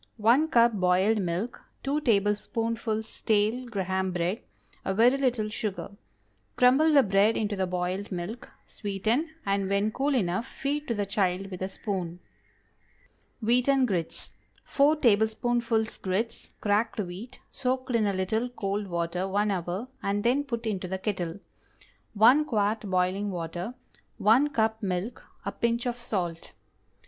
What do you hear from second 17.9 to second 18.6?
in a little